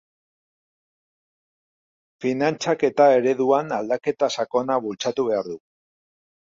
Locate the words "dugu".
5.55-5.65